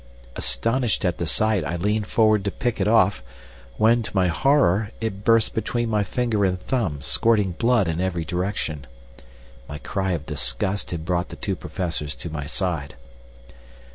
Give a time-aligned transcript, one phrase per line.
[0.35, 3.21] Astonished at the sight, I leaned forward to pick it off,
[3.77, 8.25] when, to my horror, it burst between my finger and thumb, squirting blood in every
[8.25, 8.87] direction.
[9.69, 12.95] My cry of disgust had brought the two professors to my side.